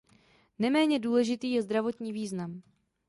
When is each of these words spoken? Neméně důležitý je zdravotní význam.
Neméně 0.59 0.99
důležitý 0.99 1.51
je 1.51 1.61
zdravotní 1.61 2.13
význam. 2.13 2.61